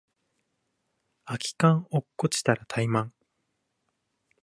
[1.25, 3.13] 空き缶落っこちたらタイマン